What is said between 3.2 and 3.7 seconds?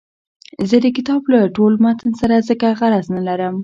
لرم.